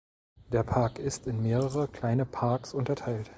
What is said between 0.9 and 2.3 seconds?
ist in mehrere kleine